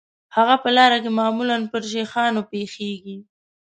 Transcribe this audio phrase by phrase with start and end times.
[0.35, 3.17] هغه په لاره کې معمولاً پر شیخانو پیښیږي.